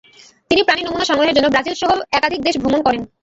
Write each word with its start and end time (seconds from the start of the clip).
তিনি 0.51 0.61
প্রাণী 0.63 0.81
নমুনা 0.83 1.05
সংগ্রহের 1.09 1.35
জন্য 1.37 1.47
ব্রাজিলসহ 1.51 1.89
একাধিক 2.17 2.41
দেশ 2.43 2.55
ভ্রমণ 2.61 2.79
করেন। 2.83 3.01